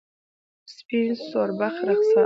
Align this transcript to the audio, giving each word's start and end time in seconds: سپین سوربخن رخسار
سپین 0.75 1.09
سوربخن 1.29 1.87
رخسار 1.89 2.17